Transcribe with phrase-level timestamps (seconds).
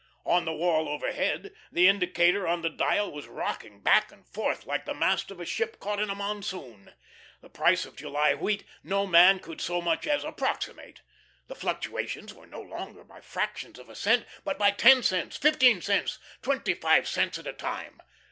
[0.25, 4.85] On the wall overhead, the indicator on the dial was rocking back and forth, like
[4.87, 6.93] the mast of a ship caught in a monsoon.
[7.41, 11.01] The price of July wheat no man could so much as approximate.
[11.45, 15.81] The fluctuations were no longer by fractions of a cent, but by ten cents, fifteen
[15.83, 18.01] cents twenty five cents at a time.